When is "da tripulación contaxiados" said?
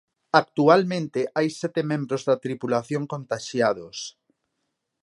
2.29-3.97